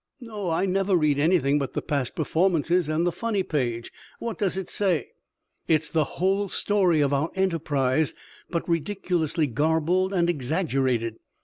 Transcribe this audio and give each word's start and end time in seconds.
"No; 0.19 0.49
I 0.49 0.65
never 0.65 0.95
read 0.95 1.19
anything 1.19 1.59
but 1.59 1.73
the 1.73 1.81
'Past 1.83 2.15
Performances' 2.15 2.89
and 2.89 3.05
the 3.05 3.11
funny 3.11 3.43
page. 3.43 3.91
What 4.17 4.39
does 4.39 4.57
it 4.57 4.67
say?" 4.67 5.11
"It 5.67 5.83
is 5.83 5.89
the 5.91 6.03
whole 6.17 6.49
story 6.49 7.01
of 7.01 7.13
our 7.13 7.29
enterprise, 7.35 8.15
but 8.49 8.67
ridiculously 8.67 9.45
garbled 9.45 10.11
and 10.11 10.27
exaggerated. 10.27 11.19